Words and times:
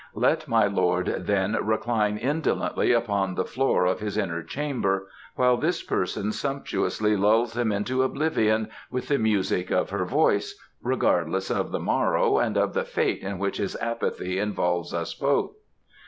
"Let 0.15 0.47
my 0.47 0.65
lord, 0.65 1.25
then, 1.27 1.55
recline 1.61 2.17
indolently 2.17 2.91
upon 2.91 3.35
the 3.35 3.45
floor 3.45 3.85
of 3.85 3.99
his 3.99 4.17
inner 4.17 4.41
chamber 4.41 5.07
while 5.35 5.57
this 5.57 5.83
person 5.83 6.31
sumptuously 6.31 7.15
lulls 7.15 7.55
him 7.55 7.71
into 7.71 8.01
oblivion 8.01 8.69
with 8.89 9.09
the 9.09 9.19
music 9.19 9.69
of 9.69 9.91
her 9.91 10.05
voice, 10.05 10.59
regardless 10.81 11.51
of 11.51 11.71
the 11.71 11.79
morrow 11.79 12.39
and 12.39 12.57
of 12.57 12.73
the 12.73 12.83
fate 12.83 13.21
in 13.21 13.37
which 13.37 13.57
his 13.57 13.75
apathy 13.79 14.39
involves 14.39 14.91
us 14.91 15.13
both." 15.13 15.51